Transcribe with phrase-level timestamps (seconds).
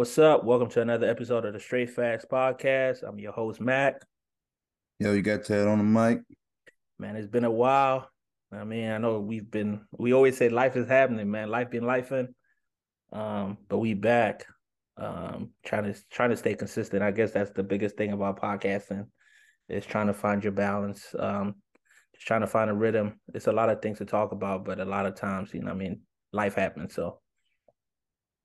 [0.00, 0.44] What's up?
[0.44, 3.06] Welcome to another episode of the Straight Facts Podcast.
[3.06, 4.00] I'm your host, Mac.
[4.98, 6.22] Yo, you got Ted on the mic?
[6.98, 8.08] Man, it's been a while.
[8.50, 11.50] I mean, I know we've been we always say life is happening, man.
[11.50, 12.28] Life been lifing.
[13.12, 14.46] Um, but we back.
[14.96, 17.02] Um, trying to trying to stay consistent.
[17.02, 19.06] I guess that's the biggest thing about podcasting
[19.68, 21.14] is trying to find your balance.
[21.18, 21.56] Um,
[22.14, 23.20] just trying to find a rhythm.
[23.34, 25.72] It's a lot of things to talk about, but a lot of times, you know,
[25.72, 26.00] I mean,
[26.32, 26.94] life happens.
[26.94, 27.20] So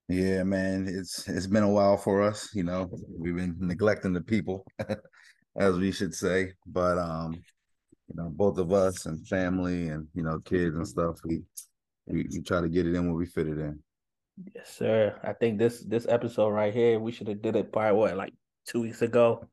[0.08, 0.88] Yeah, man.
[0.88, 2.50] It's it's been a while for us.
[2.54, 4.66] You know, we've been neglecting the people,
[5.58, 6.54] as we should say.
[6.68, 11.18] But um, you know, both of us and family and you know, kids and stuff,
[11.26, 11.41] we
[12.05, 13.79] we, we try to get it in where we fit it in.
[14.54, 15.20] Yes, sir.
[15.24, 18.34] I think this this episode right here, we should have did it probably what like
[18.68, 19.48] two weeks ago.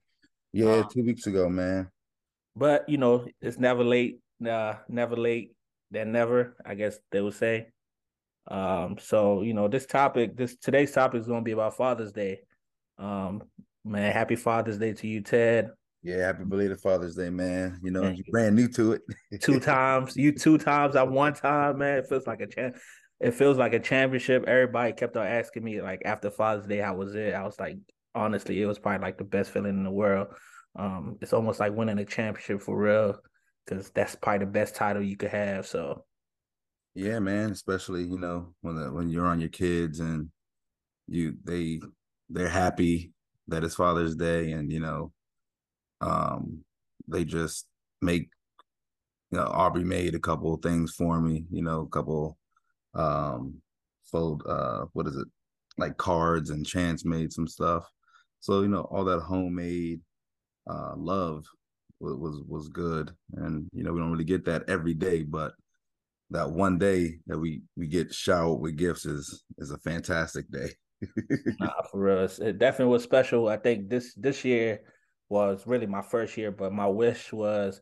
[0.52, 1.90] Yeah, Um, two weeks ago, man.
[2.54, 4.20] But you know, it's never late.
[4.44, 5.54] Uh, never late
[5.90, 6.56] than never.
[6.66, 7.71] I guess they would say.
[8.48, 12.12] Um, so you know, this topic, this today's topic is going to be about Father's
[12.12, 12.40] Day.
[12.98, 13.42] Um,
[13.84, 15.70] man, happy Father's Day to you, Ted.
[16.02, 17.78] Yeah, happy belated Father's Day, man.
[17.82, 19.02] You know, you brand new to it.
[19.40, 21.98] Two times, you two times, I one time, man.
[21.98, 22.76] It feels like a champ.
[23.20, 24.44] It feels like a championship.
[24.48, 27.34] Everybody kept on asking me like after Father's Day, how was it?
[27.34, 27.76] I was like,
[28.16, 30.28] honestly, it was probably like the best feeling in the world.
[30.74, 33.20] Um, it's almost like winning a championship for real,
[33.64, 35.66] because that's probably the best title you could have.
[35.68, 36.04] So
[36.94, 37.50] Yeah, man.
[37.50, 40.30] Especially you know when the, when you're on your kids and
[41.08, 41.80] you they
[42.30, 43.12] they're happy
[43.48, 45.12] that it's Father's Day and you know
[46.00, 46.64] um
[47.08, 47.66] they just
[48.02, 48.30] make
[49.30, 51.44] you know Aubrey made a couple things for me.
[51.50, 52.38] You know, a couple
[52.94, 53.56] um
[54.10, 55.28] fold uh what is it
[55.78, 57.84] like cards and Chance made some stuff.
[58.40, 60.00] So you know all that homemade
[60.70, 61.44] uh love
[62.00, 65.52] was, was good and you know we don't really get that every day but
[66.32, 70.70] that one day that we we get showered with gifts is is a fantastic day.
[71.58, 72.28] Nah, for real.
[72.40, 73.48] It definitely was special.
[73.48, 74.80] I think this this year
[75.28, 77.80] was really my first year, but my wish was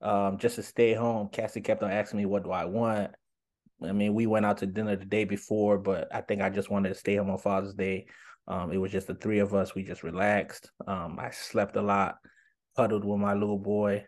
[0.00, 1.28] um just to stay home.
[1.30, 3.12] Cassie kept on asking me what do I want.
[3.82, 6.70] I mean, we went out to dinner the day before, but I think I just
[6.70, 8.06] wanted to stay home on Father's Day.
[8.48, 9.74] Um, it was just the three of us.
[9.74, 10.70] We just relaxed.
[10.86, 12.16] Um, I slept a lot,
[12.76, 14.06] huddled with my little boy.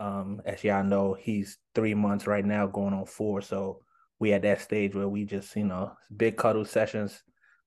[0.00, 3.42] Um, as y'all know, he's three months right now, going on four.
[3.42, 3.82] So
[4.18, 7.22] we at that stage where we just, you know, big cuddle sessions.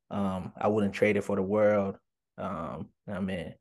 [0.09, 1.95] Um, I wouldn't trade it for the world.
[2.37, 3.53] Um, I mean,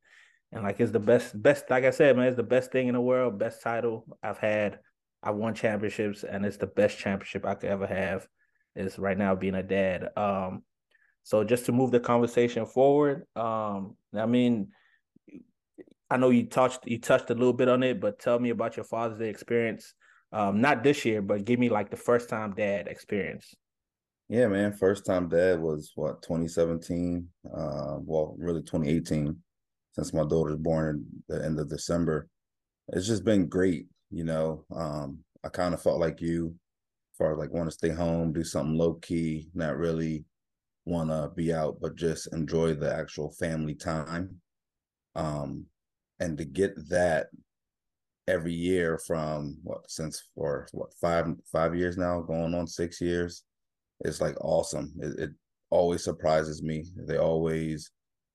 [0.51, 2.95] and like it's the best, best, like I said, man, it's the best thing in
[2.95, 4.81] the world, best title I've had.
[5.23, 8.27] I won championships, and it's the best championship I could ever have.
[8.75, 10.09] Is right now being a dad.
[10.17, 10.63] Um,
[11.23, 14.73] so just to move the conversation forward, um, I mean,
[16.13, 18.77] I know you touched you touched a little bit on it, but tell me about
[18.77, 19.95] your Father's Day experience.
[20.31, 23.55] Um, not this year, but give me like the first time dad experience.
[24.29, 24.75] Yeah, man.
[24.75, 27.27] First time dad was what 2017.
[27.47, 29.37] Uh, well, really 2018,
[29.93, 32.29] since my daughter's born at the end of December.
[32.89, 34.67] It's just been great, you know.
[34.75, 36.55] Um, I kind of felt like you,
[37.15, 40.27] as far as like want to stay home, do something low key, not really
[40.85, 44.43] want to be out, but just enjoy the actual family time.
[45.15, 45.67] Um,
[46.23, 47.27] and to get that
[48.29, 53.45] every year from what since for what five five years now, going on six years
[54.05, 54.93] it's like awesome.
[55.01, 55.31] It, it
[55.71, 56.87] always surprises me.
[56.97, 57.91] They always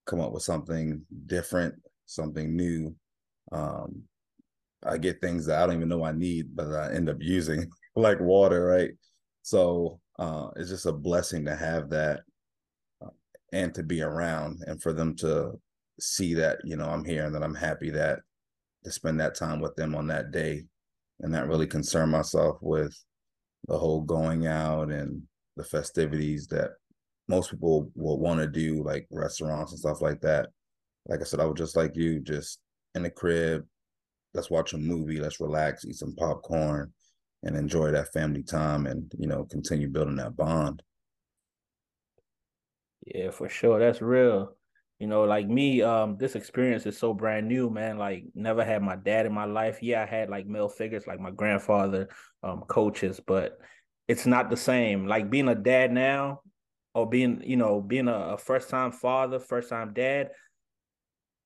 [0.05, 1.75] come up with something different,
[2.05, 2.95] something new.
[3.51, 4.03] Um,
[4.83, 7.69] I get things that I don't even know I need, but I end up using,
[7.95, 8.91] like water, right?
[9.41, 12.21] So uh, it's just a blessing to have that
[13.03, 13.09] uh,
[13.51, 15.59] and to be around and for them to
[15.99, 18.19] see that, you know, I'm here and that I'm happy that
[18.83, 20.65] to spend that time with them on that day
[21.19, 22.95] and not really concern myself with
[23.67, 25.23] the whole going out and
[25.55, 26.71] the festivities that
[27.27, 30.49] most people will want to do, like restaurants and stuff like that.
[31.07, 32.59] Like I said, I was just like you, just
[32.95, 33.65] in the crib.
[34.33, 35.19] Let's watch a movie.
[35.19, 36.93] Let's relax, eat some popcorn,
[37.43, 40.83] and enjoy that family time, and you know, continue building that bond.
[43.05, 43.79] Yeah, for sure.
[43.79, 44.56] That's real.
[44.99, 47.97] You know, like me, um, this experience is so brand new, man.
[47.97, 49.79] Like never had my dad in my life.
[49.81, 52.09] Yeah, I had like male figures like my grandfather,
[52.41, 53.59] um, coaches, but
[54.07, 55.05] it's not the same.
[55.05, 56.41] Like being a dad now,
[56.95, 60.31] or being, you know, being a, a first time father, first time dad,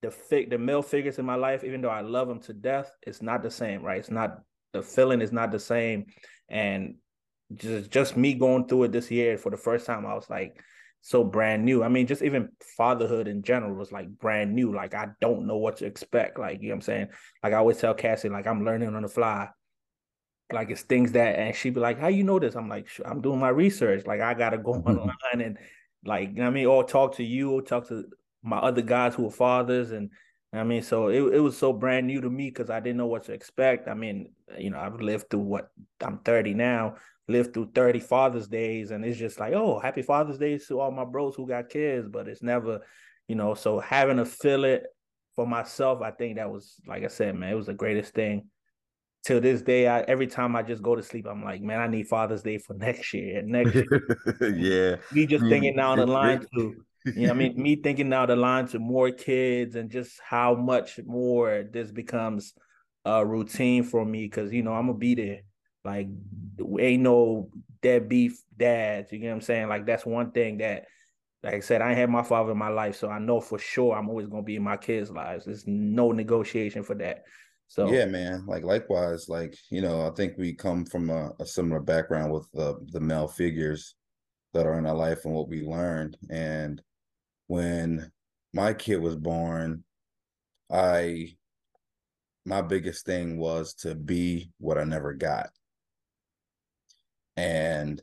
[0.02, 2.96] the fig the male figures in my life, even though I love them to death,
[3.06, 4.00] it's not the same, right?
[4.00, 4.40] It's not
[4.72, 6.06] the feeling is not the same.
[6.48, 6.96] And
[7.54, 10.62] just just me going through it this year for the first time, I was like,
[11.02, 11.84] so brand new.
[11.84, 14.74] I mean, just even fatherhood in general was like brand new.
[14.74, 16.40] Like I don't know what to expect.
[16.40, 17.08] Like, you know what I'm saying?
[17.44, 19.50] Like I always tell Cassie, like I'm learning on the fly.
[20.54, 22.56] Like it's things that and she'd be like, How you know this?
[22.56, 24.06] I'm like, I'm doing my research.
[24.06, 25.58] Like I gotta go online and
[26.06, 28.06] like you know I mean, or talk to you, or talk to
[28.44, 30.10] my other guys who are fathers and
[30.54, 33.06] I mean, so it, it was so brand new to me because I didn't know
[33.06, 33.88] what to expect.
[33.88, 35.72] I mean, you know, I've lived through what
[36.02, 36.96] I'm 30 now,
[37.32, 40.92] lived through 30 Father's Days, and it's just like, oh, happy Father's Days to all
[40.92, 42.82] my bros who got kids, but it's never,
[43.28, 44.84] you know, so having to feel it
[45.36, 48.48] for myself, I think that was, like I said, man, it was the greatest thing.
[49.24, 51.88] Till this day, I every time I just go to sleep, I'm like, man, I
[51.88, 53.42] need Father's Day for next year.
[53.44, 54.20] Next year.
[54.56, 54.96] yeah.
[55.12, 56.76] Me just thinking down the line to
[57.06, 60.54] you know, I mean, me thinking now the line to more kids and just how
[60.54, 62.54] much more this becomes
[63.06, 65.40] a routine for me because you know I'm gonna be there.
[65.84, 66.08] Like,
[66.80, 67.50] ain't no
[67.82, 69.12] deadbeat dads.
[69.12, 69.68] You get what I'm saying?
[69.68, 70.86] Like that's one thing that,
[71.44, 73.96] like I said, I had my father in my life, so I know for sure
[73.96, 75.46] I'm always gonna be in my kids' lives.
[75.46, 77.24] There's no negotiation for that.
[77.68, 78.46] So yeah, man.
[78.46, 82.48] Like likewise, like you know, I think we come from a, a similar background with
[82.54, 83.96] the the male figures
[84.54, 86.18] that are in our life and what we learned.
[86.30, 86.82] And
[87.48, 88.12] when
[88.54, 89.84] my kid was born,
[90.70, 91.30] I
[92.46, 95.50] my biggest thing was to be what I never got.
[97.38, 98.02] And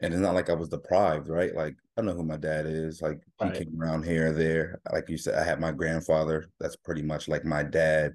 [0.00, 1.54] and it's not like I was deprived, right?
[1.54, 3.00] Like I know who my dad is.
[3.00, 4.80] Like he came around here or there.
[4.92, 6.46] Like you said, I had my grandfather.
[6.60, 8.14] That's pretty much like my dad.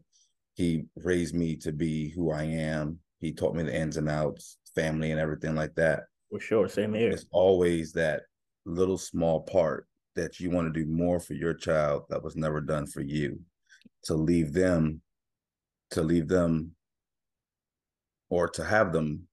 [0.54, 3.00] He raised me to be who I am.
[3.20, 6.04] He taught me the ins and outs, family and everything like that.
[6.30, 7.12] for sure, same here.
[7.12, 8.24] It's always that
[8.66, 12.62] little small part that you want to do more for your child that was never
[12.62, 13.40] done for you.
[14.06, 15.02] To leave them,
[15.92, 16.76] to leave them,
[18.30, 19.28] or to have them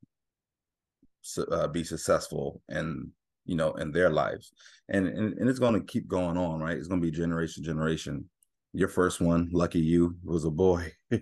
[1.36, 3.10] uh, be successful and
[3.44, 4.52] you know in their lives.
[4.88, 6.76] And and, and it's going to keep going on right?
[6.76, 8.28] It's going to be generation generation.
[8.72, 10.92] Your first one lucky you was a boy.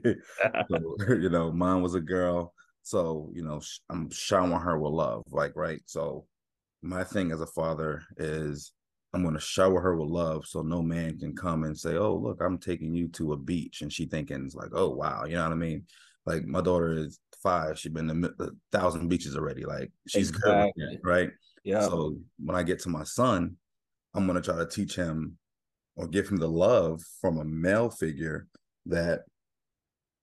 [0.71, 2.53] So, you know mine was a girl.
[2.83, 5.81] So you know sh- i'm showering her with love like right?
[5.87, 6.27] So
[6.83, 8.73] my thing as a father is
[9.15, 12.15] i'm going to shower her with love so no man can come and say oh
[12.15, 13.83] look i'm taking you to a beach.
[13.83, 15.85] And she thinking it's like oh wow you know what i mean?
[16.27, 20.31] Like my daughter is five she's been to a uh, thousand beaches already like she's
[20.31, 20.95] good Exactly.
[20.95, 21.31] it, right
[21.73, 21.83] Yeah.
[21.89, 22.17] so
[22.47, 23.57] when I get to my son,
[24.15, 25.17] I'm gonna try to teach him
[25.99, 28.39] or give him the love from a male figure
[28.95, 29.19] that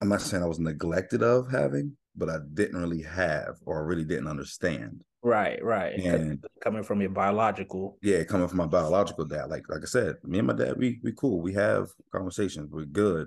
[0.02, 1.88] I'm not saying I was neglected of having,
[2.20, 5.02] but I didn't really have or really didn't understand.
[5.38, 5.94] right, right.
[6.00, 7.98] And Coming from your biological.
[8.10, 10.88] yeah, coming from my biological dad, like like I said, me and my dad, we
[11.06, 11.38] we cool.
[11.48, 11.84] We have
[12.18, 13.26] conversations, we're good,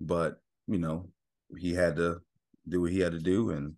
[0.00, 0.30] but
[0.74, 0.98] you know,
[1.64, 2.08] he had to
[2.68, 3.74] do what he had to do, and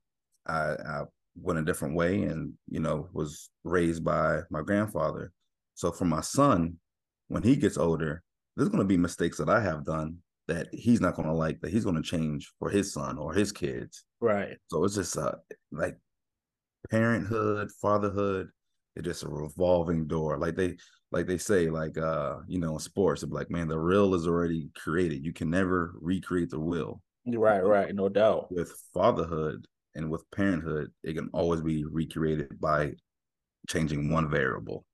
[0.47, 1.03] I I
[1.37, 5.33] went a different way, and you know, was raised by my grandfather.
[5.75, 6.77] So for my son,
[7.29, 8.23] when he gets older,
[8.57, 10.19] there's going to be mistakes that I have done
[10.49, 13.35] that he's not going to like, that he's going to change for his son or
[13.35, 14.05] his kids.
[14.21, 14.57] Right.
[14.69, 15.33] So it's just uh
[15.71, 15.97] like
[16.91, 18.49] parenthood, fatherhood,
[18.97, 20.39] it's just a revolving door.
[20.39, 20.77] Like they
[21.13, 24.27] like they say, like uh, you know, in sports, it's like, man, the real is
[24.27, 25.25] already created.
[25.25, 27.01] You can never recreate the will.
[27.37, 27.95] Right, right.
[27.95, 28.51] No doubt.
[28.51, 32.93] With fatherhood and with parenthood, it can always be recreated by
[33.69, 34.85] changing one variable.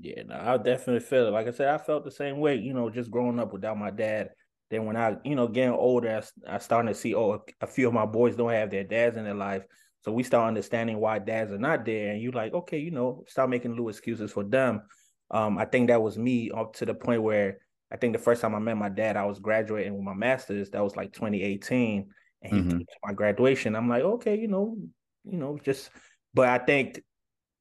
[0.00, 1.32] Yeah, no, I definitely feel it.
[1.32, 3.90] Like I said, I felt the same way, you know, just growing up without my
[3.90, 4.30] dad.
[4.70, 7.94] Then when I, you know, getting older, I started to see, oh, a few of
[7.94, 9.64] my boys don't have their dads in their life.
[10.02, 12.12] So we start understanding why dads are not there.
[12.12, 14.82] And you like, okay, you know, start making little excuses for them.
[15.30, 17.58] Um, I think that was me up to the point where
[17.90, 20.70] I think the first time I met my dad, I was graduating with my master's.
[20.70, 22.10] That was like 2018.
[22.42, 22.70] And he Mhm.
[22.70, 23.74] came to my graduation.
[23.74, 24.76] I'm like, okay, you know,
[25.24, 25.90] you know, just
[26.34, 27.02] but I think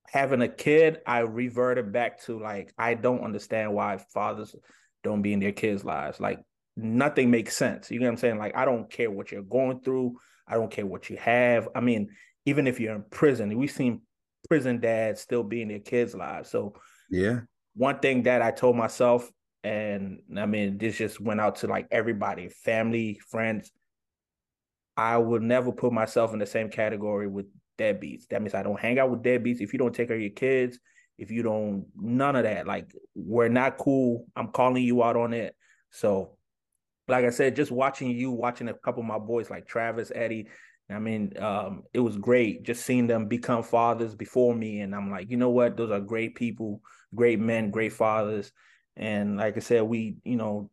[0.08, 4.56] having a kid, I reverted back to like I don't understand why fathers
[5.04, 6.20] don't be in their kids' lives.
[6.20, 6.40] Like
[6.76, 7.92] nothing makes sense.
[7.92, 8.38] You know what I'm saying?
[8.38, 10.18] Like I don't care what you're going through.
[10.48, 11.68] I don't care what you have.
[11.76, 12.10] I mean,
[12.46, 14.02] even if you're in prison, we've seen
[14.48, 16.50] prison dads still be in their kids' lives.
[16.50, 16.74] So
[17.10, 17.42] Yeah.
[17.76, 19.30] one thing that I told myself,
[19.68, 23.72] and I mean, this just went out to like everybody, family, friends.
[24.96, 27.48] I would never put myself in the same category with
[27.78, 28.28] deadbeats.
[28.30, 29.60] That means I don't hang out with deadbeats.
[29.60, 30.80] If you don't take care of your kids,
[31.18, 32.66] if you don't, none of that.
[32.66, 34.26] Like, we're not cool.
[34.38, 35.54] I'm calling you out on it.
[35.92, 36.38] So,
[37.10, 40.48] like I said, just watching you, watching a couple of my boys like Travis, Eddie.
[40.90, 44.80] I mean, um, it was great just seeing them become fathers before me.
[44.80, 45.76] And I'm like, you know what?
[45.76, 46.82] Those are great people,
[47.14, 48.54] great men, great fathers.
[48.98, 50.72] And like I said, we, you know,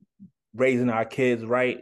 [0.55, 1.79] raising our kids right,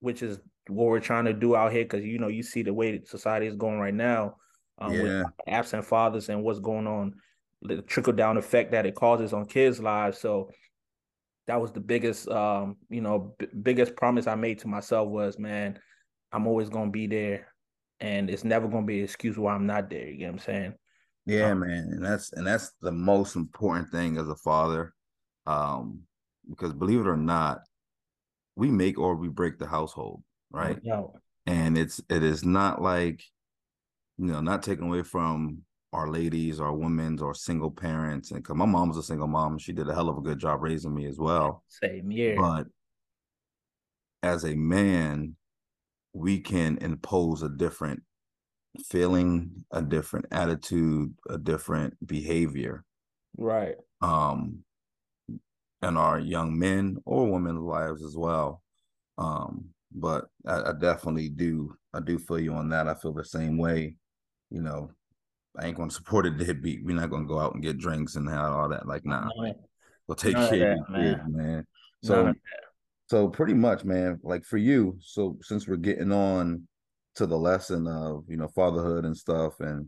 [0.00, 1.86] which is what we're trying to do out here.
[1.86, 4.36] Cause you know, you see the way that society is going right now,
[4.78, 7.14] um, with absent fathers and what's going on.
[7.62, 10.18] the trickle down effect that it causes on kids' lives.
[10.18, 10.50] So
[11.46, 15.38] that was the biggest, um, you know, b- biggest promise I made to myself was,
[15.38, 15.78] man,
[16.32, 17.48] I'm always gonna be there,
[18.00, 20.08] and it's never gonna be an excuse why I'm not there.
[20.08, 20.74] You get what I'm saying?
[21.26, 24.94] Yeah, Um, man, and that's and that's the most important thing as a father,
[25.46, 26.00] um,
[26.48, 27.60] because believe it or not,
[28.56, 30.78] we make or we break the household, right?
[30.84, 31.14] No,
[31.46, 33.22] And it's it is not like,
[34.18, 38.56] you know, not taken away from our ladies, our women's, or single parents, and because
[38.56, 40.94] my mom was a single mom, she did a hell of a good job raising
[40.94, 41.62] me as well.
[41.68, 42.36] same year.
[42.36, 42.66] But
[44.22, 45.36] as a man,
[46.12, 48.02] we can impose a different
[48.86, 52.84] feeling, a different attitude, a different behavior
[53.36, 53.76] right.
[54.00, 54.63] um
[55.84, 58.62] in our young men or women's lives as well.
[59.18, 62.88] Um, but I, I definitely do I do feel you on that.
[62.88, 63.96] I feel the same way.
[64.50, 64.90] You know,
[65.58, 66.84] I ain't gonna support a deadbeat.
[66.84, 68.88] We're not gonna go out and get drinks and have all that.
[68.88, 69.28] Like, nah,
[70.08, 71.66] go take care of your kids, man.
[72.02, 72.32] So
[73.06, 76.66] so pretty much, man, like for you, so since we're getting on
[77.16, 79.86] to the lesson of, you know, fatherhood and stuff and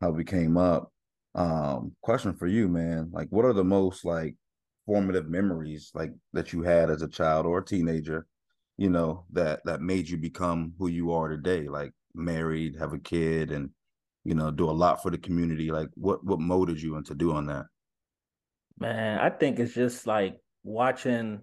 [0.00, 0.90] how we came up,
[1.34, 4.36] um, question for you, man, like what are the most like
[4.86, 8.26] formative memories like that you had as a child or a teenager,
[8.76, 12.98] you know, that that made you become who you are today, like married, have a
[12.98, 13.70] kid and
[14.24, 15.70] you know, do a lot for the community.
[15.70, 17.66] Like what what molded you into doing that?
[18.78, 21.40] Man, I think it's just like watching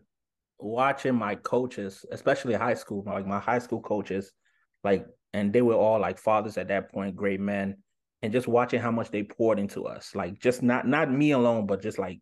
[0.60, 4.32] watching my coaches, especially high school, like my high school coaches,
[4.84, 7.78] like and they were all like fathers at that point, great men,
[8.22, 10.16] and just watching how much they poured into us.
[10.16, 12.20] Like just not not me alone, but just like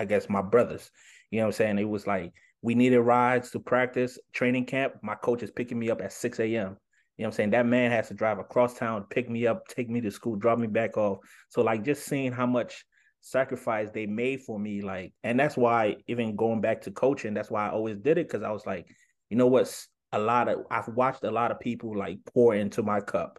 [0.00, 0.90] I guess my brothers.
[1.30, 1.78] You know what I'm saying?
[1.78, 4.94] It was like we needed rides to practice, training camp.
[5.02, 6.48] My coach is picking me up at 6 a.m.
[6.48, 7.50] You know what I'm saying?
[7.50, 10.58] That man has to drive across town, pick me up, take me to school, drop
[10.58, 11.18] me back off.
[11.50, 12.84] So like just seeing how much
[13.20, 17.50] sacrifice they made for me, like, and that's why even going back to coaching, that's
[17.50, 18.86] why I always did it because I was like,
[19.28, 22.82] you know what's a lot of I've watched a lot of people like pour into
[22.82, 23.38] my cup.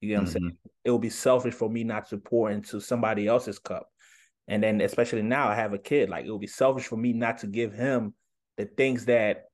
[0.00, 0.32] You know what I'm mm-hmm.
[0.32, 0.58] saying?
[0.84, 3.88] It would be selfish for me not to pour into somebody else's cup.
[4.48, 7.12] And then especially now I have a kid, like it would be selfish for me
[7.12, 8.14] not to give him
[8.56, 9.44] the things that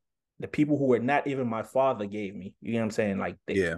[0.41, 2.55] the people who were not even my father gave me.
[2.61, 3.19] You know what I'm saying?
[3.19, 3.77] Like they, Yeah.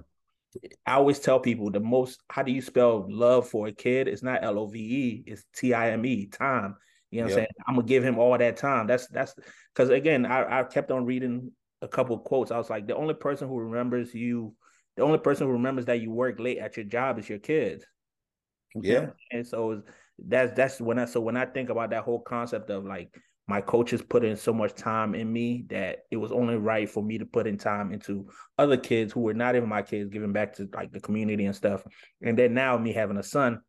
[0.85, 4.09] I always tell people the most how do you spell love for a kid?
[4.09, 6.76] It's not L O V E, it's T I M E, time.
[7.11, 7.47] You know what I'm saying?
[7.67, 8.87] I'm gonna give him all that time.
[8.87, 9.35] That's that's
[9.75, 11.50] because again, I, I kept on reading
[11.83, 12.50] a couple of quotes.
[12.50, 14.55] I was like, the only person who remembers you,
[14.97, 17.85] the only person who remembers that you work late at your job is your kids.
[18.75, 19.11] Yeah.
[19.33, 19.95] And so it's-
[20.27, 23.15] that's that's when I so when I think about that whole concept of like
[23.50, 27.03] my coaches put in so much time in me that it was only right for
[27.03, 30.33] me to put in time into other kids who were not even my kids, giving
[30.33, 31.83] back to like the community and stuff.
[32.23, 33.61] And then now me having a son,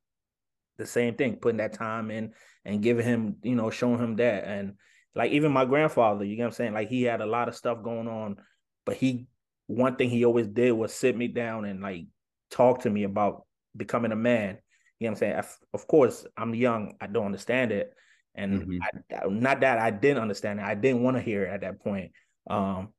[0.78, 4.44] the same thing, putting that time in and giving him, you know, showing him that.
[4.44, 4.76] And
[5.16, 6.74] like even my grandfather, you know what I'm saying?
[6.74, 8.38] Like he had a lot of stuff going on,
[8.86, 9.26] but he
[9.66, 12.06] one thing he always did was sit me down and like
[12.52, 14.60] talk to me about becoming a man.
[15.02, 15.58] You know what I'm saying?
[15.74, 17.92] Of- course, I'm young, I don't understand it.
[18.36, 18.80] And Mhm.
[19.12, 21.80] I, not that I didn't understand it, I didn't want to hear it at that
[21.82, 22.12] point.
[22.48, 22.94] Um,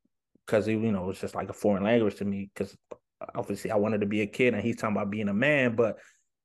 [0.45, 2.51] because you know, it's just like a foreign language to me.
[2.53, 2.77] Because
[3.37, 5.99] obviously I wanted to be a kid and he's talking about being a man, but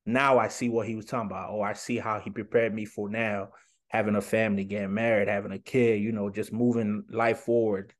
[0.05, 2.85] now I see what he was talking about, or I see how he prepared me
[2.85, 3.49] for now
[3.87, 7.93] having a family, getting married, having a kid, you know, just moving life forward.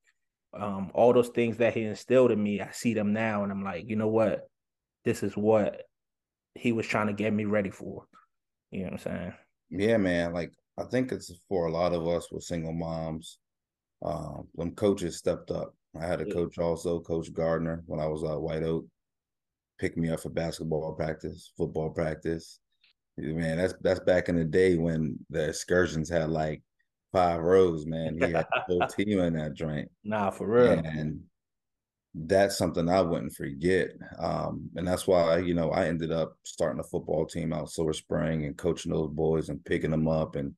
[0.54, 3.64] Um, all those things that he instilled in me, I see them now, and I'm
[3.64, 4.48] like, you know what?
[5.06, 5.82] This is what
[6.58, 8.08] he was trying to get me ready for.
[8.72, 9.34] You know what I'm saying?
[9.70, 10.34] Yeah, man.
[10.34, 13.40] Like I think it's for a lot of us with single moms.
[14.04, 15.74] Um, when coaches stepped up.
[16.00, 16.34] I had a Yeah.
[16.34, 18.86] coach also, Coach Gardner, when I was at White Oak,
[19.80, 22.60] picked me up for basketball practice, football practice.
[23.18, 26.62] Man, that's that's back in the day when the excursions had like
[27.12, 28.14] five rows, man.
[28.22, 29.90] He had the whole team in that joint.
[30.04, 30.74] Nah, for real.
[30.86, 31.24] And
[32.26, 33.90] that's something I wouldn't forget.
[34.18, 37.94] Um, and that's why, you know, I ended up starting a football team out Silver
[37.94, 40.54] Spring and coaching those boys and picking them up and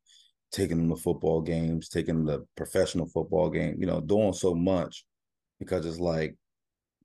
[0.51, 4.56] taking them to football games, taking them to professional football game, you know, doing so
[4.56, 5.06] much
[5.60, 6.36] because it's like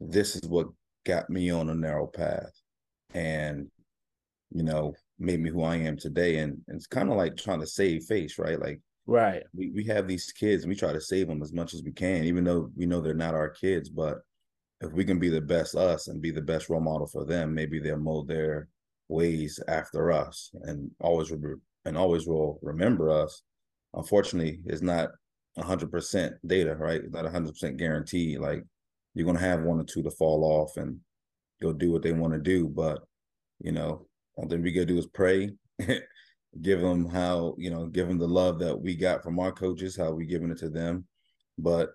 [0.00, 0.68] this is what
[1.04, 2.52] got me on a narrow path
[3.12, 3.68] and
[4.50, 6.38] you know made me who I am today.
[6.38, 8.60] And, and it's kind of like trying to save face, right?
[8.60, 9.42] Like Right.
[9.54, 11.92] we, we have these kids and we try to save them as much as we
[11.92, 13.88] can, even though we know they're not our kids.
[13.88, 14.18] But
[14.80, 17.54] if we can be the best us and be the best role model for them,
[17.54, 18.68] maybe they'll mold their
[19.08, 23.42] ways after us and always re- and always will remember us.
[23.94, 25.10] Unfortunately, it's not
[25.58, 27.02] hundred percent data, right?
[27.02, 28.40] It's not hundred percent guaranteed.
[28.40, 28.64] Like
[29.14, 30.98] you're gonna have one or two to fall off and
[31.62, 32.68] go do what they want to do.
[32.68, 33.02] But
[33.60, 35.52] you know, all thing we gotta do is pray
[36.60, 39.96] give them how you know give them the love that we got from our coaches,
[39.96, 41.06] how we giving it to them.
[41.58, 41.90] But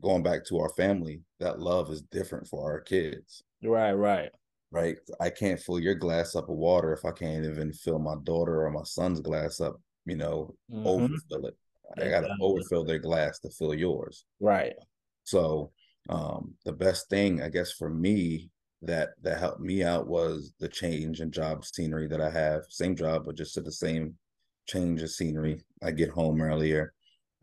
[0.00, 3.42] going back to our family, that love is different for our kids.
[3.62, 4.32] Right, right.
[4.70, 4.96] Right.
[5.20, 8.64] I can't fill your glass up with water if I can't even fill my daughter
[8.64, 10.84] or my son's glass up, you know, Mhm.
[10.84, 11.56] overfill it.
[11.98, 12.36] I gotta Exactly.
[12.40, 14.26] overfill their glass to fill yours.
[14.40, 14.76] Right.
[15.24, 15.72] So
[16.08, 18.50] um the best thing I guess for me
[18.82, 22.64] that that helped me out was the change in job scenery that I have.
[22.68, 24.18] Same job, but just to the same
[24.66, 25.60] change of scenery.
[25.82, 26.92] I get home earlier.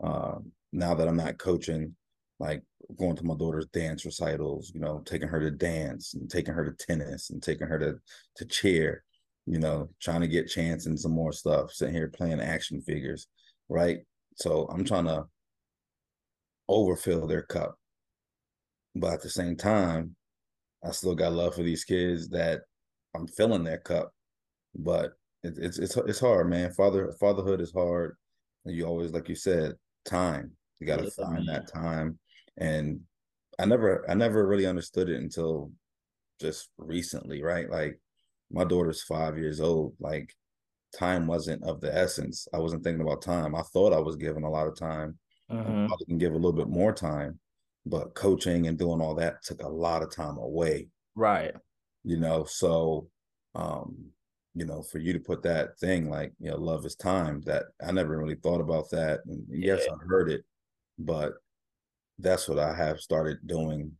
[0.00, 1.96] Um now that I'm not coaching,
[2.40, 2.62] like
[2.98, 6.64] going to my daughter's dance recitals, you know, taking her to dance and taking her
[6.70, 7.94] to tennis and taking her to
[8.36, 9.04] to cheer,
[9.46, 13.26] you know, trying to get chance and some more stuff, sitting here playing action figures,
[13.68, 13.98] right?
[14.36, 15.24] So I'm trying to
[16.68, 17.76] overfill their cup.
[18.94, 20.16] But at the same time,
[20.84, 22.62] I still got love for these kids that
[23.14, 24.12] I'm filling their cup.
[24.74, 25.12] But
[25.42, 26.72] it, it's it's it's hard, man.
[26.72, 28.16] Father fatherhood is hard.
[28.64, 29.74] And you always, like you said,
[30.04, 30.52] time.
[30.80, 32.18] You got to find that time.
[32.56, 33.02] And
[33.58, 35.72] I never I never really understood it until
[36.40, 37.70] just recently, right?
[37.70, 38.00] Like
[38.50, 39.96] my daughter's five years old.
[40.00, 40.34] Like
[40.98, 42.48] time wasn't of the essence.
[42.54, 43.54] I wasn't thinking about time.
[43.54, 45.18] I thought I was giving a lot of time.
[45.64, 45.88] I Mhm.
[45.88, 47.40] probably can give a little bit more time,
[47.86, 51.54] but coaching and doing all that took a lot of time away, Right.
[52.02, 52.44] you know.
[52.44, 53.10] So,
[53.54, 54.10] um,
[54.54, 57.66] you know, for you to put that thing like, you know, love is time, that
[57.82, 59.20] I never really thought about that.
[59.26, 60.44] And yes, I heard it,
[60.98, 61.34] but
[62.18, 63.92] that's what I have started doing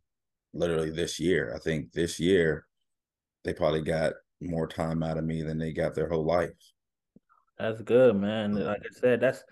[0.53, 1.53] literally this year.
[1.55, 2.65] I think this year
[3.43, 6.51] they probably got more time out of me than they got their whole life.
[7.57, 8.55] That's good, man.
[8.55, 9.43] Like I said, that's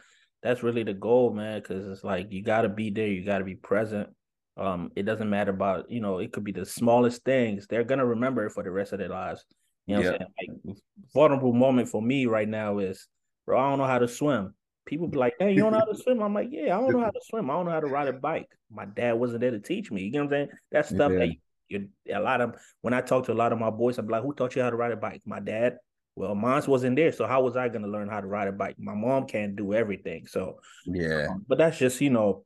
[0.41, 1.61] that's really the goal, man.
[1.61, 4.09] Because it's like you got to be there, you got to be present.
[4.55, 7.65] Um, it doesn't matter about you know, it could be the smallest things.
[7.67, 9.45] They're gonna remember it for the rest of their lives.
[9.87, 10.59] You know what I'm saying?
[10.65, 10.77] Like
[11.13, 13.07] vulnerable moment for me right now is,
[13.45, 14.53] bro, I don't know how to swim.
[14.85, 16.93] People be like, "Hey, you don't know how to swim?" I'm like, "Yeah, I don't
[16.93, 17.49] know how to swim.
[17.49, 18.49] I don't know how to ride a bike.
[18.69, 20.49] My dad wasn't there to teach me." You know what I'm saying?
[20.71, 21.19] That stuff Yeah.
[21.19, 21.35] that
[21.69, 24.23] you, a lot of when I talk to a lot of my boys, I'm like,
[24.23, 25.77] "Who taught you how to ride a bike?" My dad.
[26.15, 28.75] Well, mine wasn't there, so how was I gonna learn how to ride a bike?
[28.77, 31.27] My mom can't do everything, so Yeah.
[31.29, 32.45] um, but that's just you know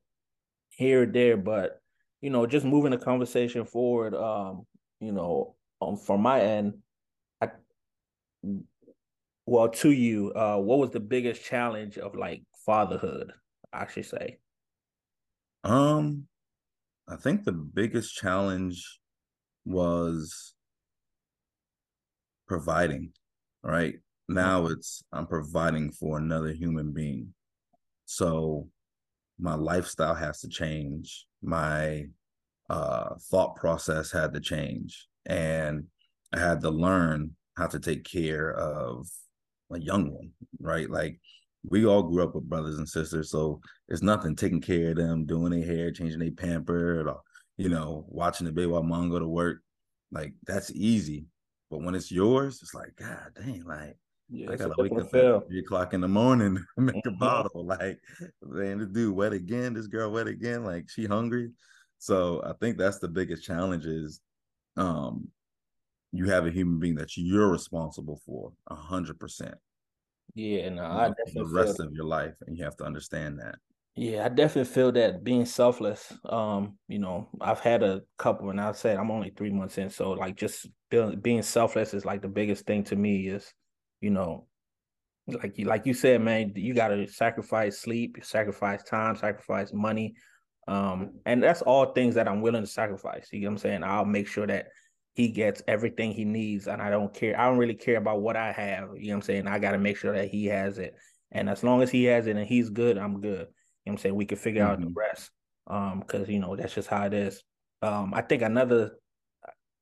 [0.77, 1.81] here or there but
[2.21, 4.65] you know just moving the conversation forward um
[4.99, 6.73] you know um from my end
[7.41, 7.49] i
[9.47, 13.33] well to you uh what was the biggest challenge of like fatherhood
[13.73, 14.37] i should say
[15.63, 16.27] Um,
[17.09, 18.99] I think the biggest challenge
[19.65, 20.53] was
[22.47, 23.11] providing,
[23.63, 23.95] right?
[24.29, 27.33] Now it's I'm providing for another human being.
[28.05, 28.69] So
[29.39, 31.25] my lifestyle has to change.
[31.41, 32.05] My
[32.69, 35.07] uh thought process had to change.
[35.25, 35.87] And
[36.33, 39.07] I had to learn how to take care of
[39.71, 40.89] a young one, right?
[40.89, 41.19] Like
[41.69, 45.25] we all grew up with brothers and sisters, so it's nothing taking care of them,
[45.25, 47.21] doing their hair, changing their pamper, or
[47.57, 49.59] you know, watching the baby while mom go to work.
[50.11, 51.25] Like that's easy.
[51.69, 53.97] But when it's yours, it's like, God dang, like
[54.29, 55.37] yeah I a gotta wake up feel.
[55.37, 57.19] at three o'clock in the morning make a Mhm.
[57.19, 57.65] bottle.
[57.65, 57.99] Like,
[58.41, 59.73] man, this dude wet again.
[59.73, 60.63] This girl wet again.
[60.63, 61.51] Like, she hungry.
[61.99, 64.21] So I think that's the biggest challenge is,
[64.77, 65.27] um,
[66.11, 69.55] you have a human being that you're responsible for a hundred percent
[70.35, 72.75] yeah no you i know, for definitely the rest of your life, and you have
[72.77, 73.55] to understand that.
[73.95, 76.13] Yeah, I definitely feel that being selfless.
[76.23, 79.89] Um, you know, I've had a couple, and I said I'm only three months in,
[79.89, 83.27] so like just being being selfless is like the biggest thing to me.
[83.27, 83.51] Is
[83.99, 84.45] you know,
[85.25, 90.13] like you like you said, man, you got to sacrifice sleep, sacrifice time, sacrifice money,
[90.67, 93.29] um, and that's all things that I'm willing to sacrifice.
[93.31, 93.83] You know what I'm saying?
[93.83, 94.67] I'll make sure that
[95.17, 97.39] he gets everything he needs, and I don't care.
[97.39, 98.89] I don't really care about what I have.
[98.95, 99.47] You know what I'm saying?
[99.47, 100.95] I got to make sure that he has it,
[101.31, 103.31] and as long as he has it and he's good, I'm good.
[103.31, 103.47] You know
[103.85, 104.15] what I'm saying?
[104.15, 104.95] We can figure out the Mhm.
[104.95, 105.31] rest.
[105.65, 107.43] Um, because you know, that's just how it is.
[107.81, 108.91] Um, I think another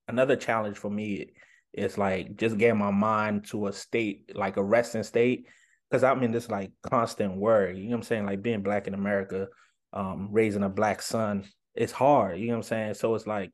[0.08, 1.34] another challenge for me
[1.74, 5.48] is like just getting my mind to a state, like a resting state.
[5.92, 7.78] Cause I'm in this like constant worry.
[7.78, 8.26] You know what I'm saying?
[8.26, 9.48] Like being black in America,
[9.94, 11.46] um, raising a black son,
[11.76, 12.40] it's hard.
[12.40, 12.94] You know what I'm saying?
[12.96, 13.52] So it's like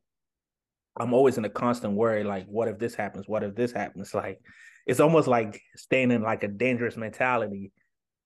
[1.00, 3.28] I'm always in a constant worry, like, what if this happens?
[3.28, 4.14] What if this happens?
[4.22, 4.40] Like,
[4.86, 7.72] it's almost like staying in like a dangerous mentality.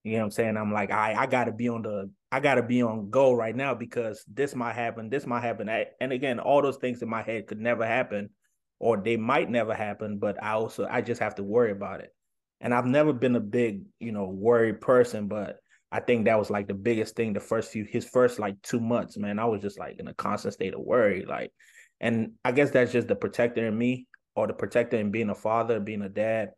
[0.04, 0.56] You know what I'm saying?
[0.56, 3.74] I'm like, I I gotta be on the I gotta be on go right now
[3.74, 5.68] because this might happen, this might happen.
[5.68, 8.30] I- And again, all those things in my head could never happen,
[8.78, 12.10] or they might never happen, but I also I just have to worry about it.
[12.60, 15.58] And I've never been a big, you know, worried person, but
[15.92, 18.80] I think that was like the biggest thing the first few his first like two
[18.80, 19.38] months, man.
[19.38, 21.24] I was just like in a constant state of worry.
[21.26, 21.52] Like,
[22.00, 25.34] and I guess that's just the protector in me or the protector in being a
[25.34, 26.50] father, being a dad.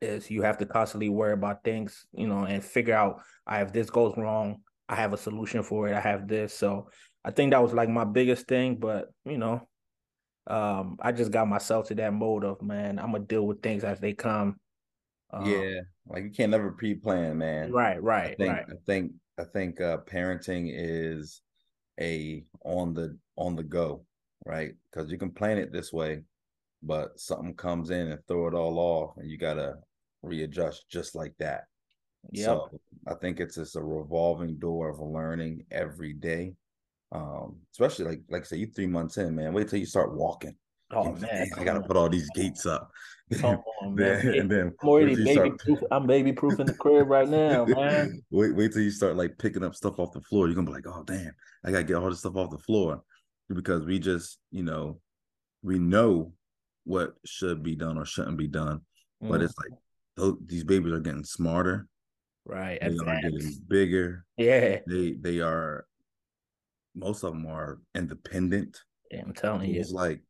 [0.00, 3.72] is you have to constantly worry about things, you know, and figure out I if
[3.72, 5.94] this goes wrong, I have a solution for it.
[5.94, 6.54] I have this.
[6.54, 6.88] So
[7.24, 8.76] I think that was like my biggest thing.
[8.76, 9.68] But you know,
[10.46, 13.84] um, I just got myself to that mode of man, I'm gonna deal with things
[13.84, 14.56] as they come.
[15.32, 17.70] Um, yeah, like you can't never pre-plan, man.
[17.70, 18.66] Right, right, I think, right.
[18.68, 21.42] I think I think uh parenting is
[22.00, 24.04] a on the on the go,
[24.44, 24.72] right?
[24.90, 26.22] Because you can plan it this way,
[26.82, 29.74] but something comes in and throw it all off, and you gotta
[30.22, 31.64] readjust just like that.
[32.32, 32.44] Yeah.
[32.46, 32.70] So
[33.06, 36.54] I think it's just a revolving door of learning every day.
[37.12, 39.52] Um, especially like like I say, you three months in, man.
[39.52, 40.54] Wait till you start walking.
[40.92, 42.90] Oh man, I gotta put all these gates up.
[43.34, 44.26] Come on, man.
[44.26, 45.58] and then I'm already baby start...
[45.58, 45.78] proof.
[45.90, 48.22] I'm baby proof in the crib right now, man.
[48.30, 50.46] wait, wait till you start like picking up stuff off the floor.
[50.46, 51.32] You're gonna be like, oh damn,
[51.64, 53.02] I gotta get all this stuff off the floor.
[53.52, 55.00] Because we just, you know,
[55.62, 56.32] we know
[56.84, 58.80] what should be done or shouldn't be done.
[59.22, 59.28] Mm.
[59.28, 59.78] But it's like
[60.16, 61.86] those, these babies are getting smarter.
[62.44, 62.78] Right.
[62.80, 63.24] They Advanced.
[63.24, 64.24] are getting bigger.
[64.36, 64.78] Yeah.
[64.86, 65.86] They they are
[66.94, 68.80] most of them are independent.
[69.10, 69.80] Yeah, I'm telling you.
[69.80, 70.20] It's like,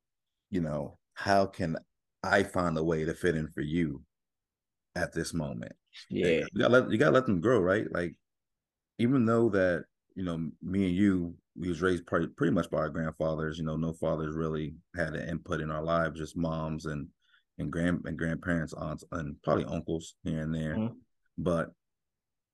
[0.51, 1.77] you know, how can
[2.23, 4.03] I find a way to fit in for you
[4.95, 5.73] at this moment?
[6.09, 6.45] Yeah.
[6.53, 7.87] You gotta let you gotta let them grow, right?
[7.91, 8.15] Like
[8.99, 12.79] even though that, you know, me and you, we was raised pretty pretty much by
[12.79, 16.87] our grandfathers, you know, no fathers really had an input in our lives, just moms
[16.87, 17.09] and
[17.59, 20.77] and grand and grandparents, aunts, and probably uncles here and there.
[20.77, 20.95] Mm-hmm.
[21.39, 21.71] But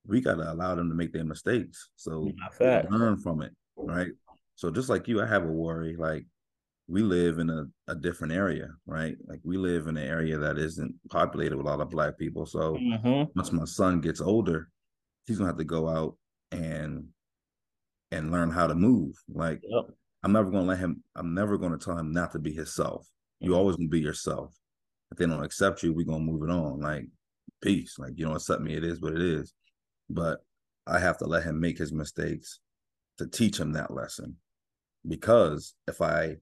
[0.06, 1.90] we gotta allow them to make their mistakes.
[1.96, 2.30] So
[2.90, 4.12] learn from it, right?
[4.54, 5.96] So just like you, I have a worry.
[5.96, 6.26] Like
[6.88, 9.16] we live in a, a different area, right?
[9.26, 12.46] Like we live in an area that isn't populated with a lot of black people.
[12.46, 13.30] So mm-hmm.
[13.34, 14.68] once my son gets older,
[15.26, 16.16] he's gonna have to go out
[16.52, 17.08] and
[18.10, 19.16] and learn how to move.
[19.28, 19.90] Like yep.
[20.22, 21.02] I'm never gonna let him.
[21.14, 23.08] I'm never gonna tell him not to be himself.
[23.40, 23.58] You mm-hmm.
[23.58, 24.54] always gonna be yourself.
[25.12, 26.80] If they don't accept you, we're gonna move it on.
[26.80, 27.06] Like
[27.62, 27.98] peace.
[27.98, 29.52] Like you don't accept me, it is what it is.
[30.08, 30.40] But
[30.86, 32.60] I have to let him make his mistakes
[33.18, 34.36] to teach him that lesson.
[35.06, 36.36] Because if I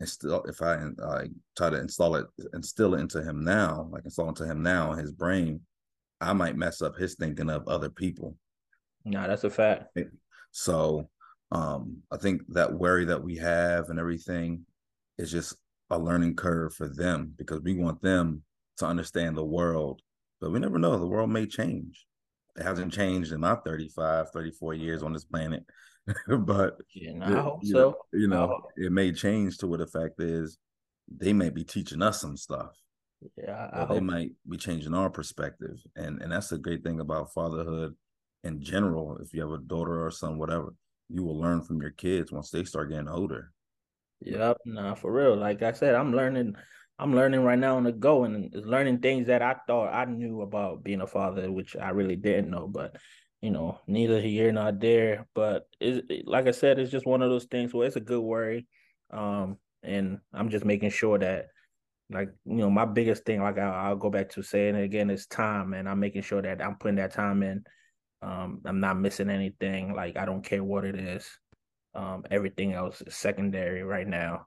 [0.00, 1.24] instill, if I uh,
[1.56, 4.98] try to install it, instill it into him now, like install into him now in
[4.98, 5.60] his brain,
[6.20, 8.36] I might mess up his thinking of other people.
[9.04, 9.96] No, that's a fact.
[10.50, 11.08] So
[11.50, 14.66] um, I think that worry that we have and everything
[15.18, 15.56] is just
[15.90, 18.42] a learning curve for them because we want them
[18.78, 20.00] to understand the world.
[20.40, 22.06] But we never know, the world may change.
[22.56, 25.64] It hasn't changed in my 35, 34 years on this planet.
[26.40, 27.78] but yeah, no, I hope you so.
[27.78, 30.58] Know, you know, it may change to what the fact is
[31.08, 32.70] they may be teaching us some stuff.
[33.36, 35.78] Yeah, I, I they might be changing our perspective.
[35.96, 37.94] And and that's the great thing about fatherhood
[38.44, 39.18] in general.
[39.18, 40.74] If you have a daughter or son, whatever,
[41.08, 43.52] you will learn from your kids once they start getting older.
[44.20, 45.36] Yep, nah, for real.
[45.36, 46.54] Like I said, I'm learning.
[47.00, 50.42] I'm learning right now on the go and learning things that I thought I knew
[50.42, 52.66] about being a father, which I really didn't know.
[52.66, 52.96] But
[53.40, 55.26] you know, neither here nor there.
[55.34, 58.20] But it, like I said, it's just one of those things where it's a good
[58.20, 58.66] worry.
[59.10, 61.46] Um, and I'm just making sure that,
[62.10, 65.10] like, you know, my biggest thing, like I, will go back to saying it again,
[65.10, 67.62] is time, and I'm making sure that I'm putting that time in.
[68.22, 69.94] Um, I'm not missing anything.
[69.94, 71.28] Like I don't care what it is.
[71.94, 74.46] Um, everything else is secondary right now.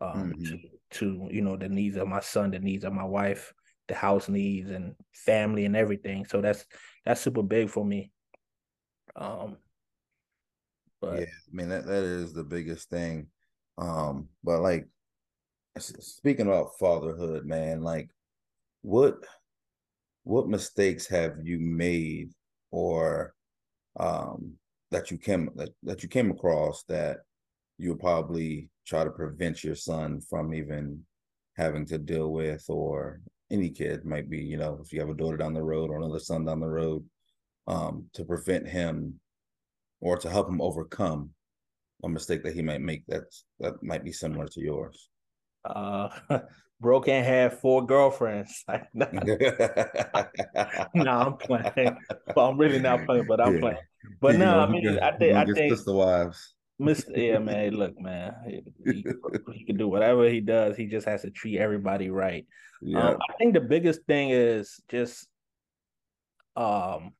[0.00, 0.44] Um, mm-hmm.
[0.44, 0.58] to,
[0.98, 3.52] to you know the needs of my son, the needs of my wife,
[3.88, 6.24] the house needs, and family and everything.
[6.24, 6.64] So that's
[7.04, 8.10] that's super big for me.
[9.14, 9.58] Um,
[11.00, 13.28] but yeah, I mean that that is the biggest thing.
[13.76, 14.88] Um, but like
[15.78, 18.10] speaking about fatherhood, man, like
[18.82, 19.16] what
[20.24, 22.30] what mistakes have you made
[22.72, 23.34] or
[24.00, 24.54] um
[24.90, 27.18] that you came that, that you came across that
[27.78, 31.00] you'll probably try to prevent your son from even
[31.56, 35.14] having to deal with or any kid might be you know if you have a
[35.14, 37.04] daughter down the road or another son down the road
[37.68, 39.14] um to prevent him
[40.00, 41.30] or to help him overcome
[42.04, 45.08] a mistake that he might make that's that might be similar to yours
[45.64, 46.08] uh
[46.80, 49.06] bro can't four girlfriends no
[50.94, 51.96] i'm playing
[52.34, 53.60] well, i'm really not playing but i'm yeah.
[53.60, 53.78] playing
[54.20, 56.54] but no, I mean, I think I think sister wives.
[56.80, 57.16] Mr.
[57.16, 57.72] Yeah, man.
[57.72, 59.04] Look, man, he, he,
[59.54, 60.76] he, can do whatever he does.
[60.76, 62.46] He just has to treat everybody right.
[62.80, 63.10] Yeah.
[63.10, 65.28] Um, I think the biggest thing is just,
[66.56, 67.12] um,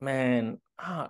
[0.00, 1.08] man, I,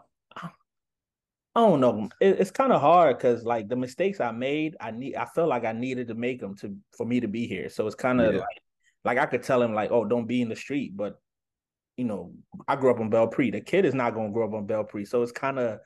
[1.56, 2.08] I, don't know.
[2.20, 5.16] It, it's kind of hard because like the mistakes I made, I need.
[5.16, 7.70] I felt like I needed to make them to for me to be here.
[7.70, 8.40] So it's kind of yeah.
[8.40, 8.62] like,
[9.04, 11.18] like I could tell him like, oh, don't be in the street, but
[11.96, 12.32] you know,
[12.68, 13.50] I grew up on Belpre.
[13.50, 15.78] The kid is not going to grow up on Belpre, so it's kind of,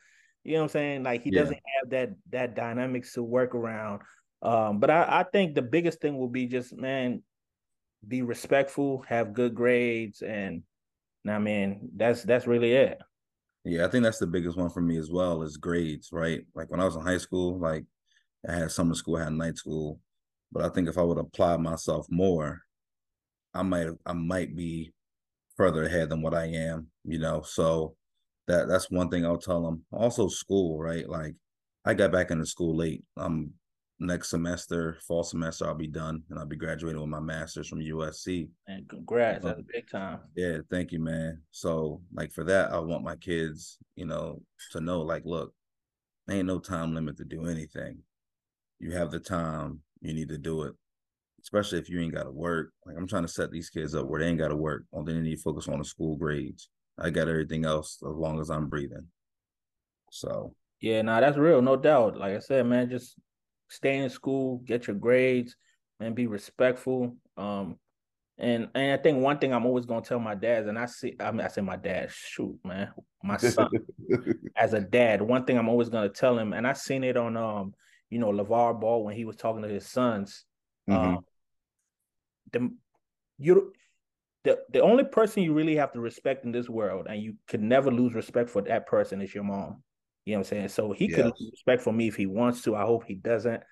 [0.43, 1.43] you know, what I'm saying, like he yeah.
[1.43, 4.03] doesn't have that that dynamics to work around.
[4.43, 7.23] Um, but I, I think the biggest thing will be just man,
[8.07, 10.65] be respectful, have good grades, and
[11.29, 13.01] I mean that's that's really it.
[13.65, 16.43] Yeah, I think that's the biggest one for me as well is grades, right?
[16.55, 17.85] Like when I was in high school, like
[18.49, 20.01] I had summer school, I had night school,
[20.53, 22.63] but I think if I would apply myself more,
[23.55, 24.93] I might I might be
[25.57, 27.43] further ahead than what I am, you know.
[27.43, 27.97] So
[28.49, 29.85] that that's one thing I'll tell them.
[29.93, 31.09] Also, school, right?
[31.09, 31.35] Like
[31.85, 33.05] I got back into school late.
[33.17, 33.55] Um,
[34.01, 37.81] next semester, fall semester, I'll be done and I'll be graduating with my master's from
[37.81, 38.49] USC.
[38.67, 40.21] And congrats, that's a big time.
[40.35, 41.43] Yeah, thank you, man.
[41.51, 44.41] So, like for that, I want my kids, you know,
[44.73, 45.53] to know, like, look,
[46.31, 47.99] ain't no time limit to do anything.
[48.79, 50.75] You have the time, you need to do it.
[51.43, 52.73] Especially if you ain't got to work.
[52.85, 54.85] Like I'm trying to set these kids up where they ain't got to work.
[54.93, 56.69] Only they need to focus on the school grades.
[56.99, 59.07] I got everything else as long as I'm breathing.
[60.11, 62.17] So yeah, nah, that's real, no doubt.
[62.19, 63.17] Like I said, man, just
[63.71, 65.57] stay in school, get your grades,
[66.01, 67.17] and be respectful.
[67.37, 67.79] Um,
[68.37, 71.15] and and I think one thing I'm always gonna tell my dads, and I see,
[71.21, 72.91] I mean, I say my dad, shoot, man,
[73.23, 73.69] my son,
[74.57, 77.37] as a dad, one thing I'm always gonna tell him, and I seen it on,
[77.37, 77.75] um,
[78.11, 80.45] you know, LeVar Ball when he was talking to his sons.
[80.89, 80.95] Mhm.
[80.95, 81.25] Um,
[82.53, 82.71] the
[83.39, 83.73] you,
[84.45, 87.63] the the only person you really have to respect in this world, and you could
[87.63, 89.83] never lose respect for that person, is your mom.
[90.25, 90.69] You know what I'm saying?
[90.69, 92.77] So he could lose respect for me if he wants to.
[92.77, 93.63] I hope he doesn't.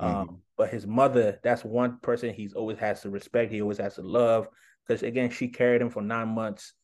[0.00, 0.40] Um, Mhm.
[0.56, 3.52] but his mother, that's one person he's always has to respect.
[3.52, 4.48] He always has to love
[4.86, 6.74] because again, she carried him for nine months.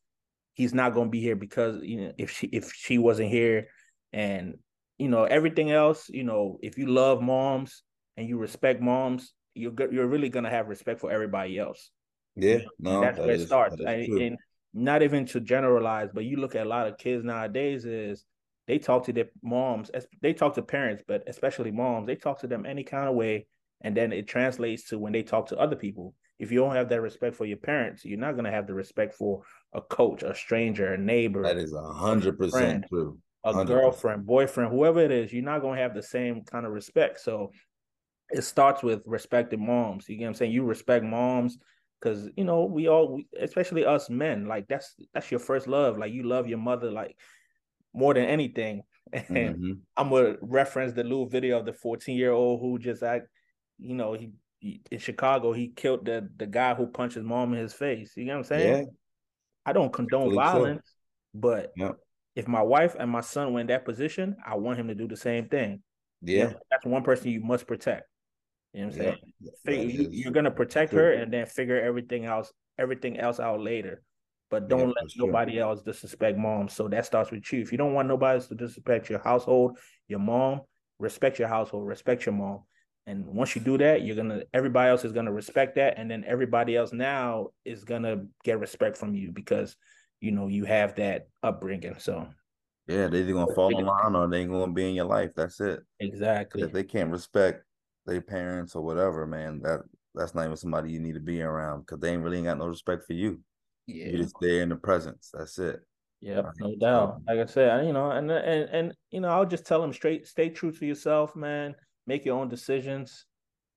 [0.53, 3.67] He's not going to be here because you know if she if she wasn't here,
[4.13, 4.57] and
[4.97, 6.09] you know everything else.
[6.09, 7.83] You know if you love moms
[8.17, 11.91] and you respect moms, you're you're really gonna have respect for everybody else.
[12.35, 13.75] yeah, no, that's that where it starts.
[13.75, 14.37] is And, and
[14.73, 18.25] not even to generalize, but you look at a lot of kids nowadays is
[18.69, 19.89] they talk to their moms,
[20.21, 23.47] they talk to parents, but especially moms, they talk to them any kind of way,
[23.81, 26.13] and then it translates to when they talk to other people.
[26.37, 29.15] If you don't have that respect for your parents, you're not gonna have the respect
[29.15, 29.41] for
[29.73, 32.85] a coach, a stranger, a neighbor, that is a hundred percent friend.
[32.87, 33.17] true.
[33.43, 33.65] a 100%.
[33.65, 37.19] girlfriend, boyfriend, whoever it is, you're not gonna have the same kind of respect.
[37.21, 37.51] So
[38.29, 40.07] it starts with respecting moms.
[40.07, 40.51] You get what I'm saying?
[40.51, 41.57] You respect moms
[41.99, 45.97] because you know we all, we, especially us men, like that's that's your first love.
[45.97, 47.17] Like you love your mother like
[47.93, 48.83] more than anything.
[49.29, 49.79] And Mhm.
[49.97, 53.27] I'm gonna reference the little video of the 14 year old who just act,
[53.79, 57.53] you know, he, he in Chicago he killed the the guy who punched his mom
[57.53, 58.13] in his face.
[58.15, 58.77] You get what I'm saying?
[58.77, 58.85] Yeah,
[59.65, 60.35] I don't condone so.
[60.35, 60.93] violence,
[61.33, 61.97] but Yep.
[62.35, 65.07] if my wife and my son were in that position, I want him to do
[65.07, 65.81] the same thing.
[66.21, 68.07] You yeah, know, that's one person you must protect.
[68.73, 69.17] You know what I'm saying?
[69.41, 73.59] that Figure, you, you're gonna protect her and then figure everything else, everything else out
[73.59, 74.03] later.
[74.49, 76.69] But don't for let nobody else disrespect mom.
[76.69, 77.61] So that starts with you.
[77.61, 80.61] If you don't want nobody else to disrespect your household, your mom,
[80.97, 82.63] respect your household, respect your mom.
[83.05, 86.23] And once you do that, you're gonna everybody else is gonna respect that, and then
[86.27, 89.75] everybody else now is gonna get respect from you because
[90.21, 91.95] you know you have that upbringing.
[91.97, 92.27] So
[92.89, 93.07] yeah.
[93.07, 95.31] They either gonna fall in line or they ain't gonna be in your life.
[95.35, 95.81] That's it.
[95.99, 96.63] exactly.
[96.63, 97.63] If they can't respect
[98.05, 99.81] their parents or whatever, man, that
[100.15, 102.57] that's not even somebody you need to be around because they ain't really ain't got
[102.57, 103.39] no respect for you.
[103.89, 104.05] Yeah.
[104.07, 105.31] You just there in the presence.
[105.33, 105.81] That's it.
[106.21, 106.53] Yep, Right.
[106.59, 107.21] no doubt.
[107.27, 110.27] Like I said, you know, and and and you know, I'll just tell them straight,
[110.27, 111.75] stay true to yourself, man.
[112.07, 113.25] Make your own decisions.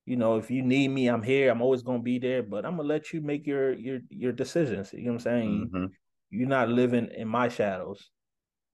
[0.07, 1.51] You know, if you need me, I'm here.
[1.51, 4.93] I'm always gonna be there, but I'm gonna let you make your your your decisions.
[4.93, 5.71] You know what I'm saying?
[5.73, 5.91] Mhm.
[6.31, 8.11] You're not living in my shadows.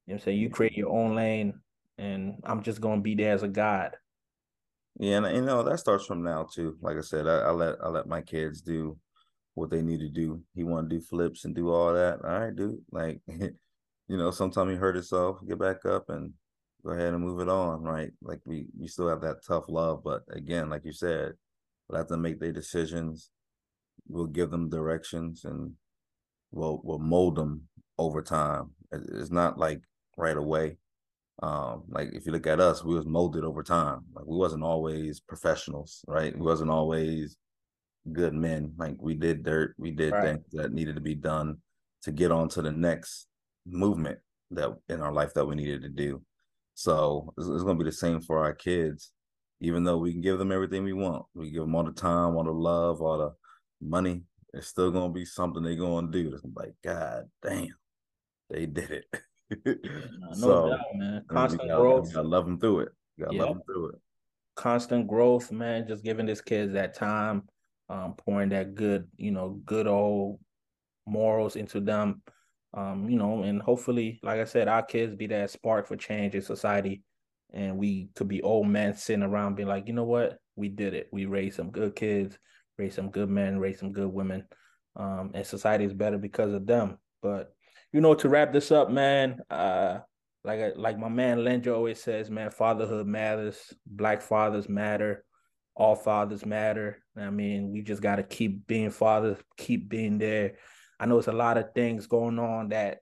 [0.07, 0.38] You know what I'm saying?
[0.38, 1.61] You create your own lane,
[1.98, 3.96] and I'm just gonna be there as a guide.
[4.98, 6.77] Yeah, and you know that starts from now too.
[6.81, 8.98] Like I said, I, I let I let my kids do
[9.59, 10.42] what they need to do.
[10.55, 12.21] He want to do flips and do all that.
[12.25, 12.81] All right, dude.
[12.90, 15.38] Like, you know, sometimes he hurt himself.
[15.47, 16.33] Get back up and
[16.85, 17.83] go ahead and move it on.
[17.83, 18.12] Right?
[18.23, 21.35] Like we we still have that tough love, but again, like you said,
[21.88, 23.31] let them make their decisions.
[24.09, 25.73] We'll give them directions and
[26.51, 27.68] we'll we'll mold them
[27.99, 28.71] over time.
[28.92, 29.83] It's not like
[30.16, 30.79] right away.
[31.42, 34.01] Um, like if you look at us, we was molded over time.
[34.14, 36.35] Like we wasn't always professionals, right?
[36.35, 37.37] We wasn't always
[38.12, 38.73] good men.
[38.77, 40.23] Like we did dirt, we did Right.
[40.37, 41.59] things that needed to be done
[42.03, 43.27] to get on to the next
[43.66, 44.18] movement
[44.51, 46.23] that in our life that we needed to do.
[46.75, 49.12] So it's, it's gonna be the same for our kids.
[49.61, 52.37] Even though we can give them everything we want, we give them all the time,
[52.37, 53.35] all the love, all the
[53.85, 54.23] money.
[54.55, 56.33] It's still gonna be something they're gonna do.
[56.33, 57.75] It's like, God damn,
[58.51, 59.05] they did it.
[60.21, 61.25] No so doubt, man.
[61.29, 62.12] Constant gotta, growth.
[62.12, 62.88] gotta love them through it.
[63.18, 63.94] Gotta love them through it.
[64.57, 65.87] constant growth, man.
[65.88, 67.44] Just giving these kids that time,
[67.88, 70.40] um, pouring that good, you know, good old
[71.07, 72.22] morals into them.
[72.74, 76.35] Um, you know, and hopefully, like I said, our kids be that spark for change
[76.35, 77.03] in society.
[77.53, 80.38] And we could be old men sitting around being like, you know what?
[80.55, 81.09] We did it.
[81.11, 82.38] We raised some good kids.
[82.77, 84.44] raised some good men, raised some good women,
[84.96, 86.98] um, and society is better because of them.
[87.22, 87.53] But
[87.92, 90.01] you know, to wrap this up, man, uh,
[90.44, 93.72] like like my man Lenjo always says, man, fatherhood matters.
[93.87, 95.24] Black fathers matter.
[95.79, 96.99] All fathers matter.
[97.17, 100.57] I mean, we just got to keep being fathers, keep being there.
[100.99, 102.99] I know it's a lot of things going on that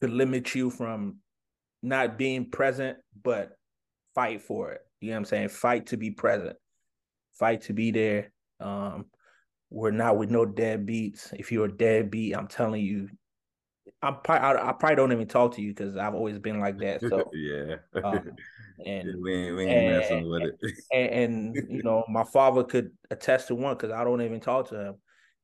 [0.00, 1.16] could limit you from
[1.82, 3.50] not being present, but
[4.14, 4.80] fight for it.
[5.00, 5.48] You know what I'm saying?
[5.50, 6.56] Fight to be present.
[7.34, 8.32] Fight to be there.
[8.60, 9.04] Um,
[9.70, 11.34] we're not with no deadbeats.
[11.38, 13.10] If you're a deadbeat, I'm telling you,
[14.02, 16.78] I'm probably, I, I probably don't even talk to you because I've always been like
[16.80, 17.00] that.
[17.00, 17.76] So yeah.
[18.02, 18.30] um,
[18.86, 20.72] and we ain't, we ain't and, messing with it.
[20.92, 24.68] and, and you know, my father could attest to one because I don't even talk
[24.68, 24.94] to him.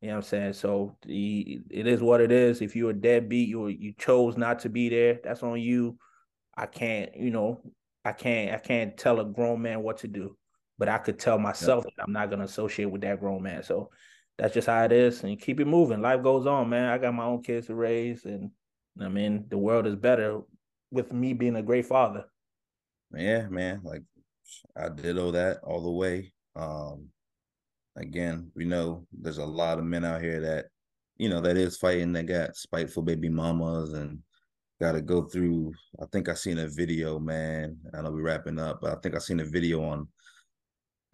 [0.00, 0.52] You know what I'm saying?
[0.52, 2.60] So the, it is what it is.
[2.60, 5.18] If you're a deadbeat, you you chose not to be there.
[5.24, 5.96] That's on you.
[6.56, 7.62] I can't, you know,
[8.04, 10.36] I can't I can't tell a grown man what to do,
[10.78, 13.62] but I could tell myself that I'm not gonna associate with that grown man.
[13.62, 13.90] So
[14.38, 15.22] that's just how it is.
[15.22, 16.02] And keep it moving.
[16.02, 16.90] Life goes on, man.
[16.90, 18.50] I got my own kids to raise, and
[19.00, 20.40] I mean the world is better
[20.90, 22.24] with me being a great father.
[23.16, 23.80] Yeah, man.
[23.82, 24.02] Like
[24.76, 26.32] I did all that all the way.
[26.56, 27.08] Um
[27.96, 30.66] again, we know there's a lot of men out here that,
[31.16, 34.18] you know, that is fighting, that got spiteful baby mamas and
[34.80, 35.72] got to go through.
[36.00, 37.78] I think I seen a video, man.
[37.96, 40.08] I know we're wrapping up, but I think I seen a video on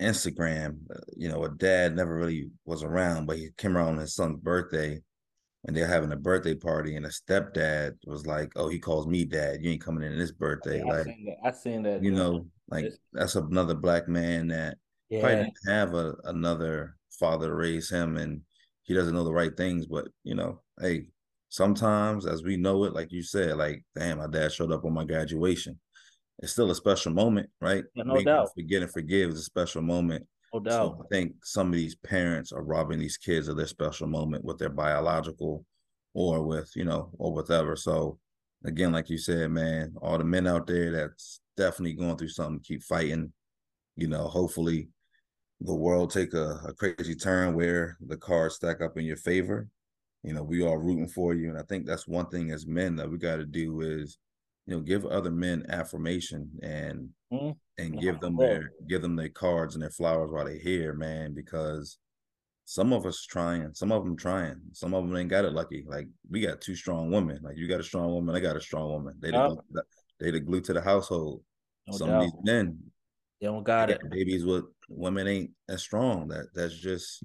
[0.01, 0.79] Instagram.
[0.95, 4.15] Uh, you know, a dad never really was around, but he came around on his
[4.15, 5.01] son's birthday
[5.65, 9.27] and they're having a birthday party, and the stepdad was like, "Oh, he calls me
[9.27, 9.63] dad.
[9.63, 11.37] You ain't coming in this birthday." Yeah, like, I seen that.
[11.45, 12.03] I seen that.
[12.03, 12.17] you yeah.
[12.19, 14.79] know, like It's- that's another black man that
[15.11, 18.41] probably didn't have a, another father to raise him and
[18.85, 21.05] he doesn't know the right things but you know hey
[21.49, 24.93] sometimes as we know it like you said like damn my dad showed up on
[24.93, 25.79] my graduation
[26.41, 28.49] it's still a special moment right Yeah, no can doubt.
[28.55, 30.73] forget and forgive is a special moment no doubt.
[30.99, 34.45] so i think some of these parents are robbing these kids of their special moment
[34.45, 35.65] with their biological
[36.15, 38.19] or with you know or whatever so
[38.65, 42.61] again like you said man all the men out there that's definitely going through something
[42.61, 43.33] keep fighting
[43.97, 44.89] you know hopefully
[45.63, 49.69] the world take a, a crazy turn where the cards stack up in your favor.
[50.23, 51.51] You know, we are rooting for you.
[51.51, 54.17] And I think that's one thing as men that we got to do is,
[54.71, 57.57] you know, give other men affirmation and Mhm.
[57.79, 61.35] and give them their give them their cards and their flowers while they're here, man,
[61.35, 61.99] because
[62.67, 65.85] some of us trying, some of them trying, some of them ain't got it lucky.
[65.89, 67.43] Like we got two strong women.
[67.43, 69.17] Like you got a strong woman, I got a strong woman.
[69.19, 69.49] They Yeah.
[69.49, 69.83] glue-
[70.21, 71.43] they the glue to the household.
[71.89, 72.25] No some doubt.
[72.25, 72.93] of these men,
[73.41, 74.09] They don't they got it.
[74.09, 76.29] babies with women ain't as strong.
[76.29, 77.25] That that's just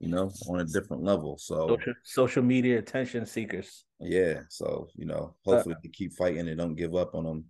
[0.00, 1.36] you know on a different level.
[1.38, 3.84] So Social, social media attention seekers.
[4.00, 7.44] yeah, so you know Uh, hopefully they keep fighting and don't give up on them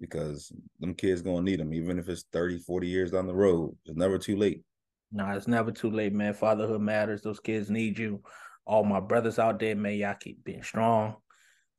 [0.00, 3.76] because them kids gonna need them even if it's 30, 40 years down the road.
[3.84, 4.62] It's never too late.
[5.12, 6.32] Nah, it's never too late, man.
[6.34, 7.20] Fatherhood matters.
[7.22, 8.22] Those kids need you.
[8.64, 11.16] All my brothers out there, man, y'all keep being strong.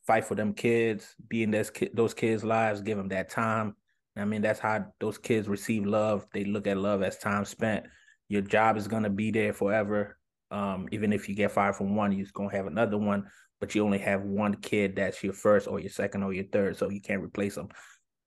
[0.05, 1.15] Fight for them kids.
[1.29, 2.81] Be in those those kids' lives.
[2.81, 3.75] Give them that time.
[4.17, 6.27] I mean, that's how those kids receive love.
[6.33, 7.85] They look at love as time spent.
[8.31, 10.17] Your job is gonna be there forever.
[10.51, 13.27] Um, even if you get fired from one, you're gonna have another one,
[13.59, 16.77] but you only have one kid that's your first or your second or your third,
[16.77, 17.67] so you can't replace them.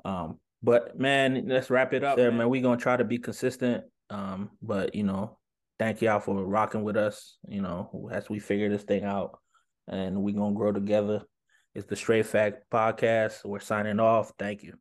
[0.04, 2.18] Um, but man, let's wrap it up.
[2.18, 3.84] Yeah, man, we're gonna try to be consistent.
[4.10, 5.38] Um, but you know,
[5.78, 9.38] thank y'all for rocking with us, you know, as we figure this thing out
[9.88, 11.22] and we're gonna grow together.
[11.74, 13.42] It's the Straight Fact Podcast.
[13.42, 14.32] We're signing off.
[14.38, 14.74] Thank you.